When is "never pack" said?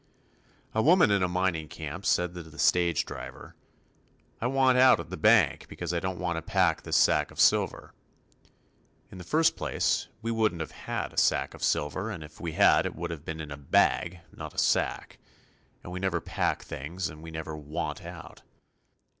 15.99-16.63